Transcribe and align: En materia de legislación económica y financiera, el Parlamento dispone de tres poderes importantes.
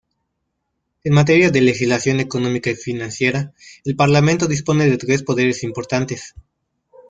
En 1.03 1.13
materia 1.13 1.51
de 1.51 1.61
legislación 1.61 2.19
económica 2.21 2.71
y 2.71 2.75
financiera, 2.75 3.53
el 3.85 3.95
Parlamento 3.95 4.47
dispone 4.47 4.89
de 4.89 4.97
tres 4.97 5.21
poderes 5.21 5.61
importantes. 5.61 6.33